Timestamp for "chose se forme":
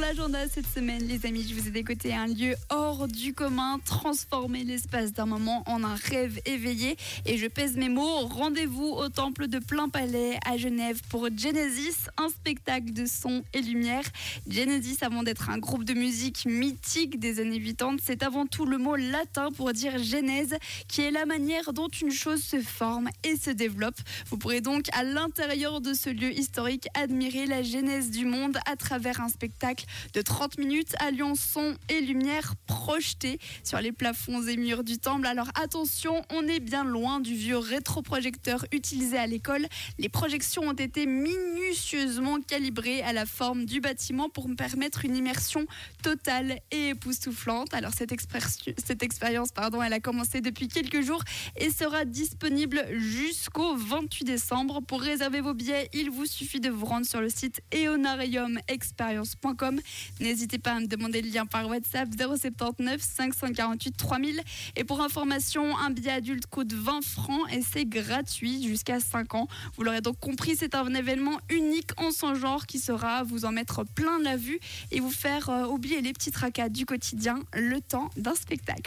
22.12-23.10